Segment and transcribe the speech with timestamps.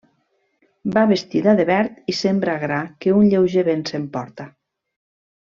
[0.95, 4.51] Va vestida de verd i sembra gra que un lleuger vent s'emporta.